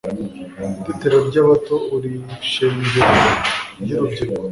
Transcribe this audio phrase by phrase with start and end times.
[0.85, 2.13] Tetero ry' abato uri
[2.51, 3.11] shengero
[3.81, 4.43] ry' urubyiruko,